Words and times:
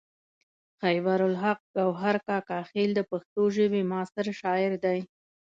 خیبر 0.81 1.19
الحق 1.27 1.59
ګوهر 1.75 2.15
کاکا 2.27 2.59
خیل 2.71 2.91
د 2.95 3.01
پښتو 3.11 3.41
ژبې 3.55 3.81
معاصر 3.91 4.25
شاعر 4.41 4.71
دی. 4.83 4.99